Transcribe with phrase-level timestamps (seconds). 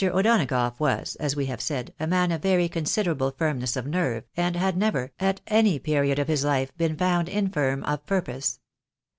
[0.03, 4.23] O'Donagough was, as we have said, a man of very con siderable firmness of nerve,
[4.35, 6.73] and had never, at any period of his 36 THE BAENABYS IN AMERICA.
[6.73, 8.59] life, been found infirm of purpose.